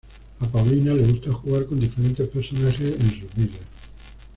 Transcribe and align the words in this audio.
A 0.39 0.47
Paulina 0.47 0.95
le 0.95 1.03
gusta 1.03 1.31
jugar 1.31 1.67
con 1.67 1.79
diferentes 1.79 2.27
personajes 2.27 2.99
en 3.01 3.07
sus 3.11 3.31
videos. 3.35 3.65